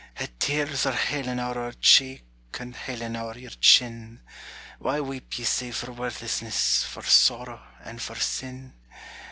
Het 0.15 0.31
tears 0.39 0.85
are 0.87 0.93
hailin' 0.95 1.39
ower 1.39 1.65
our 1.65 1.73
cheek, 1.79 2.23
And 2.59 2.75
hailin' 2.75 3.15
ower 3.15 3.37
your 3.37 3.51
chin: 3.59 4.21
Why 4.79 4.99
weep 4.99 5.37
ye 5.37 5.45
sae 5.45 5.69
for 5.71 5.91
worthlessness, 5.91 6.83
For 6.85 7.03
sorrow, 7.03 7.61
and 7.83 8.01
for 8.01 8.15
sin? 8.15 8.73